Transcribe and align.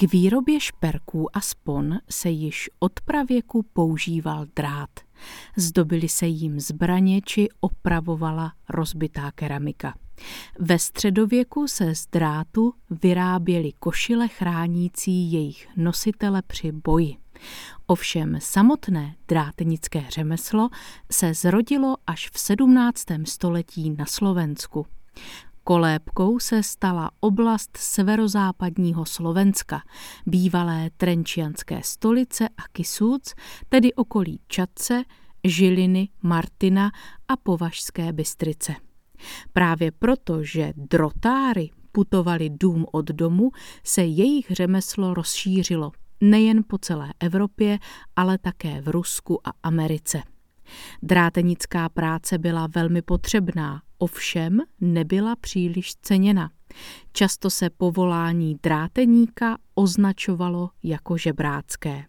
K 0.00 0.02
výrobě 0.02 0.60
šperků 0.60 1.36
a 1.36 1.40
spon 1.40 1.98
se 2.10 2.30
již 2.30 2.70
od 2.78 3.00
pravěku 3.00 3.62
používal 3.72 4.46
drát. 4.56 4.90
Zdobily 5.56 6.08
se 6.08 6.26
jím 6.26 6.60
zbraně 6.60 7.20
či 7.24 7.48
opravovala 7.60 8.52
rozbitá 8.68 9.30
keramika. 9.32 9.94
Ve 10.58 10.78
středověku 10.78 11.68
se 11.68 11.94
z 11.94 12.06
drátu 12.06 12.74
vyráběly 13.02 13.72
košile 13.78 14.28
chránící 14.28 15.32
jejich 15.32 15.68
nositele 15.76 16.42
při 16.42 16.72
boji. 16.72 17.16
Ovšem 17.86 18.38
samotné 18.40 19.14
drátenické 19.28 20.04
řemeslo 20.08 20.68
se 21.12 21.34
zrodilo 21.34 21.96
až 22.06 22.30
v 22.30 22.38
17. 22.38 23.04
století 23.24 23.90
na 23.90 24.06
Slovensku. 24.06 24.86
Kolébkou 25.68 26.38
se 26.38 26.62
stala 26.62 27.10
oblast 27.20 27.76
severozápadního 27.76 29.04
Slovenska, 29.04 29.82
bývalé 30.26 30.90
trenčianské 30.96 31.80
stolice 31.84 32.48
a 32.48 32.68
Kisúc, 32.72 33.34
tedy 33.68 33.94
okolí 33.94 34.40
Čadce, 34.46 35.02
Žiliny, 35.44 36.08
Martina 36.22 36.90
a 37.28 37.36
Považské 37.36 38.12
Bystrice. 38.12 38.74
Právě 39.52 39.92
proto, 39.92 40.44
že 40.44 40.72
drotáry 40.76 41.70
putovali 41.92 42.50
dům 42.50 42.86
od 42.92 43.06
domu, 43.06 43.50
se 43.84 44.04
jejich 44.04 44.46
řemeslo 44.50 45.14
rozšířilo 45.14 45.92
nejen 46.20 46.64
po 46.66 46.78
celé 46.78 47.12
Evropě, 47.20 47.78
ale 48.16 48.38
také 48.38 48.80
v 48.80 48.88
Rusku 48.88 49.48
a 49.48 49.52
Americe. 49.62 50.22
Drátenická 51.02 51.88
práce 51.88 52.38
byla 52.38 52.68
velmi 52.74 53.02
potřebná, 53.02 53.82
ovšem 53.98 54.58
nebyla 54.80 55.36
příliš 55.36 55.94
ceněna. 56.02 56.50
Často 57.12 57.50
se 57.50 57.70
povolání 57.70 58.56
dráteníka 58.62 59.58
označovalo 59.74 60.70
jako 60.82 61.16
žebrácké. 61.16 62.04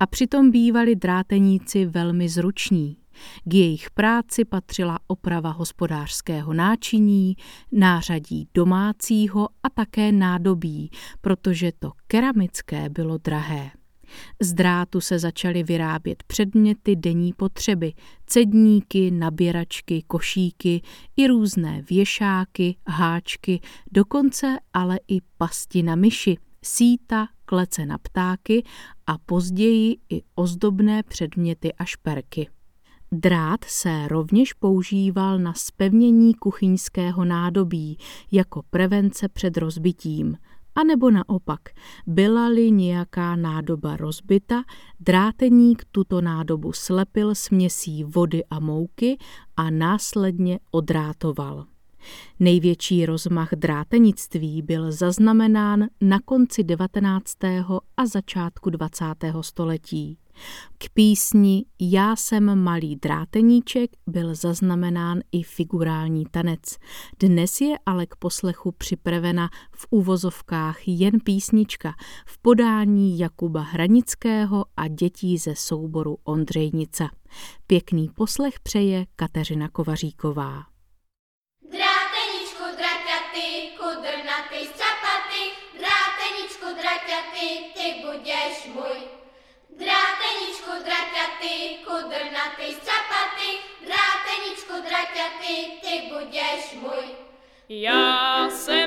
A 0.00 0.06
přitom 0.06 0.50
bývali 0.50 0.96
dráteníci 0.96 1.86
velmi 1.86 2.28
zruční. 2.28 2.96
K 3.44 3.54
jejich 3.54 3.90
práci 3.90 4.44
patřila 4.44 4.98
oprava 5.06 5.50
hospodářského 5.50 6.54
náčiní, 6.54 7.36
nářadí 7.72 8.48
domácího 8.54 9.48
a 9.62 9.70
také 9.70 10.12
nádobí, 10.12 10.90
protože 11.20 11.72
to 11.78 11.92
keramické 12.06 12.88
bylo 12.88 13.18
drahé. 13.18 13.70
Z 14.42 14.52
drátu 14.52 15.00
se 15.00 15.18
začaly 15.18 15.62
vyrábět 15.62 16.22
předměty 16.22 16.96
denní 16.96 17.32
potřeby, 17.32 17.92
cedníky, 18.26 19.10
naběračky, 19.10 20.02
košíky 20.06 20.82
i 21.16 21.26
různé 21.26 21.82
věšáky, 21.90 22.76
háčky, 22.88 23.60
dokonce 23.92 24.58
ale 24.72 24.98
i 25.08 25.18
pasti 25.38 25.82
na 25.82 25.94
myši, 25.94 26.38
síta, 26.64 27.28
klece 27.44 27.86
na 27.86 27.98
ptáky 27.98 28.62
a 29.06 29.18
později 29.18 29.96
i 30.10 30.22
ozdobné 30.34 31.02
předměty 31.02 31.72
a 31.72 31.84
šperky. 31.84 32.48
Drát 33.12 33.64
se 33.64 34.08
rovněž 34.08 34.52
používal 34.52 35.38
na 35.38 35.54
spevnění 35.54 36.34
kuchyňského 36.34 37.24
nádobí 37.24 37.98
jako 38.32 38.62
prevence 38.70 39.28
před 39.28 39.56
rozbitím– 39.56 40.36
a 40.74 40.84
nebo 40.84 41.10
naopak, 41.10 41.60
byla-li 42.06 42.70
nějaká 42.70 43.36
nádoba 43.36 43.96
rozbita, 43.96 44.62
dráteník 45.00 45.84
tuto 45.92 46.20
nádobu 46.20 46.72
slepil 46.72 47.34
směsí 47.34 48.04
vody 48.04 48.44
a 48.44 48.60
mouky 48.60 49.18
a 49.56 49.70
následně 49.70 50.60
odrátoval. 50.70 51.66
Největší 52.40 53.06
rozmach 53.06 53.50
drátenictví 53.54 54.62
byl 54.62 54.92
zaznamenán 54.92 55.84
na 56.00 56.20
konci 56.24 56.64
19. 56.64 57.32
a 57.96 58.06
začátku 58.06 58.70
20. 58.70 59.04
století. 59.40 60.18
K 60.78 60.88
písni 60.94 61.64
Já 61.80 62.16
jsem 62.16 62.58
malý 62.58 62.96
dráteníček 62.96 63.90
byl 64.06 64.34
zaznamenán 64.34 65.20
i 65.32 65.42
figurální 65.42 66.24
tanec. 66.30 66.60
Dnes 67.20 67.60
je 67.60 67.76
ale 67.86 68.06
k 68.06 68.16
poslechu 68.16 68.72
připravena 68.72 69.48
v 69.72 69.86
úvozovkách 69.90 70.88
jen 70.88 71.20
písnička 71.24 71.94
v 72.26 72.38
podání 72.38 73.18
Jakuba 73.18 73.60
Hranického 73.60 74.64
a 74.76 74.88
dětí 74.88 75.38
ze 75.38 75.54
souboru 75.54 76.18
Ondřejnica. 76.24 77.10
Pěkný 77.66 78.08
poslech 78.08 78.60
přeje 78.60 79.06
Kateřina 79.16 79.68
Kovaříková. 79.68 80.73
Budeš 88.24 88.66
můj. 88.74 88.98
Dráteničku 89.70 90.70
draťaty, 90.84 91.76
kudrnaty, 91.84 92.74
střapaty, 92.74 93.48
dráteničku 93.86 94.72
draťaty, 94.88 95.54
ty 95.80 96.12
budeš 96.12 96.72
můj. 96.80 97.04
Já 97.68 98.50
jsem 98.50 98.83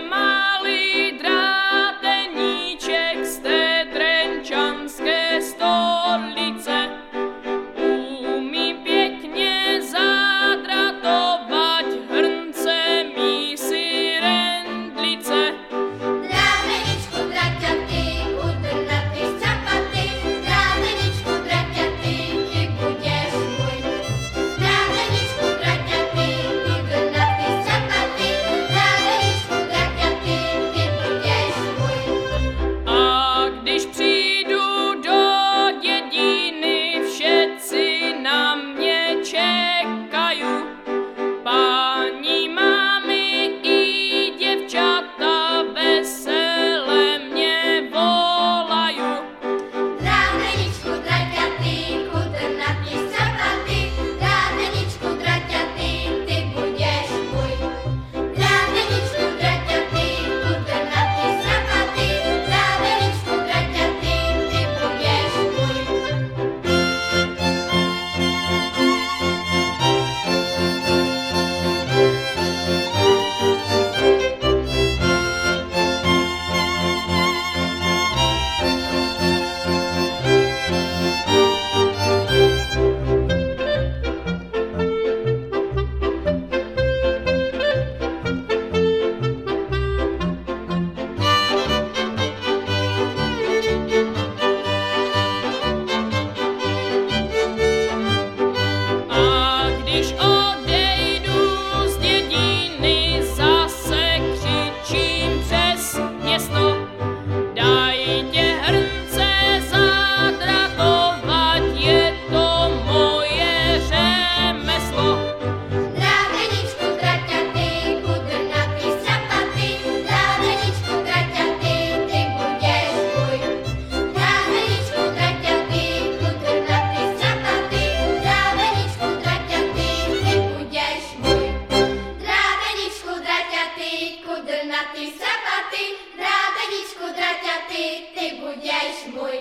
draty, 134.78 135.12
sapaty, 135.12 135.86
dráteničku 136.18 137.06
draťaty, 137.18 137.84
ty 138.16 138.26
budeš 138.42 138.96
můj. 139.16 139.38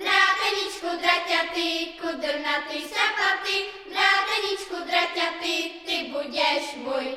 Dráteničku 0.00 0.88
draťaty, 1.02 1.68
kudrnatý 2.00 2.80
sapaty, 2.94 3.56
dráteničku 3.90 4.76
draťaty, 4.86 5.56
ty 5.86 6.12
budeš 6.12 6.76
můj. 6.84 7.16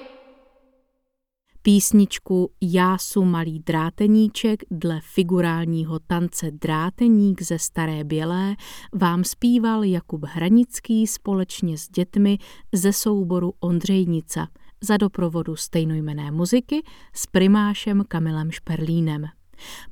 Písničku 1.61 2.51
Já 2.61 2.91
Jásu 2.91 3.25
malý 3.25 3.59
dráteníček 3.59 4.63
dle 4.71 4.99
figurálního 5.13 5.99
tance 5.99 6.51
Dráteník 6.51 7.41
ze 7.41 7.59
Staré 7.59 8.03
Bělé 8.03 8.55
vám 8.93 9.23
zpíval 9.23 9.83
Jakub 9.83 10.23
Hranický 10.25 11.07
společně 11.07 11.77
s 11.77 11.89
dětmi 11.89 12.37
ze 12.73 12.93
souboru 12.93 13.53
Ondřejnica– 13.59 14.47
za 14.83 14.97
doprovodu 14.97 15.55
stejnojmené 15.55 16.31
muziky 16.31 16.83
s 17.13 17.25
primášem 17.25 18.03
Kamilem 18.07 18.51
Šperlínem. 18.51 19.25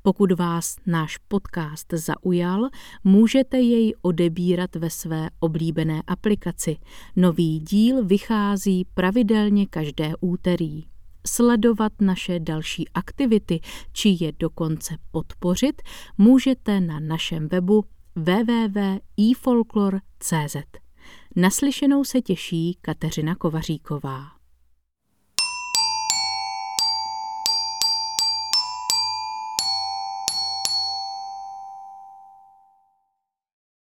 Pokud 0.01 0.31
vás 0.31 0.75
náš 0.85 1.17
podcast 1.17 1.93
zaujal, 1.93 2.69
můžete 3.03 3.59
jej 3.59 3.93
odebírat 4.01 4.75
ve 4.75 4.89
své 4.89 5.29
oblíbené 5.39 6.01
aplikaci. 6.07 6.77
Nový 7.15 7.59
díl 7.59 8.05
vychází 8.05 8.85
pravidelně 8.93 9.67
každé 9.67 10.11
úterý 10.19 10.85
sledovat 11.27 11.91
naše 12.01 12.39
další 12.39 12.89
aktivity 12.89 13.59
či 13.91 14.17
je 14.19 14.31
dokonce 14.39 14.95
podpořit, 15.11 15.81
můžete 16.17 16.81
na 16.81 16.99
našem 16.99 17.47
webu 17.47 17.85
www.ifolklor.cz. 18.15 20.55
Naslyšenou 21.35 22.03
se 22.03 22.21
těší 22.21 22.77
Kateřina 22.81 23.35
Kovaříková. 23.35 24.38